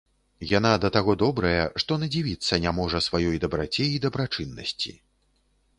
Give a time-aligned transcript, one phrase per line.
[0.51, 5.01] Яна да таго добрая, што надзівіцца не можа сваёй дабраце і дабрачыннасці.